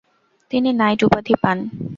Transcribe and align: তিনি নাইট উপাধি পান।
তিনি 0.51 0.69
নাইট 0.79 0.99
উপাধি 1.07 1.33
পান। 1.43 1.57